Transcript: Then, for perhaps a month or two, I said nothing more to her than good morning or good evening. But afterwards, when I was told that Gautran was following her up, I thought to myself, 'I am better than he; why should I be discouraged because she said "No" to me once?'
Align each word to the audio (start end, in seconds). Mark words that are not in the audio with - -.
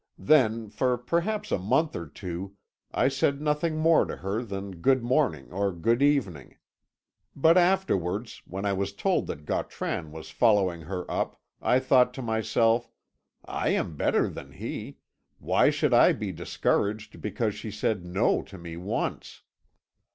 Then, 0.17 0.71
for 0.71 0.97
perhaps 0.97 1.51
a 1.51 1.59
month 1.59 1.95
or 1.95 2.07
two, 2.07 2.55
I 2.91 3.07
said 3.07 3.39
nothing 3.39 3.77
more 3.77 4.03
to 4.05 4.15
her 4.15 4.41
than 4.43 4.77
good 4.81 5.03
morning 5.03 5.51
or 5.51 5.71
good 5.71 6.01
evening. 6.01 6.55
But 7.35 7.55
afterwards, 7.55 8.41
when 8.47 8.65
I 8.65 8.73
was 8.73 8.93
told 8.93 9.27
that 9.27 9.45
Gautran 9.45 10.11
was 10.11 10.31
following 10.31 10.81
her 10.81 11.05
up, 11.11 11.39
I 11.61 11.77
thought 11.77 12.15
to 12.15 12.23
myself, 12.23 12.89
'I 13.45 13.69
am 13.69 13.95
better 13.95 14.27
than 14.27 14.53
he; 14.53 14.97
why 15.37 15.69
should 15.69 15.93
I 15.93 16.13
be 16.13 16.31
discouraged 16.31 17.21
because 17.21 17.53
she 17.53 17.69
said 17.69 18.03
"No" 18.03 18.41
to 18.41 18.57
me 18.57 18.77
once?' 18.77 19.43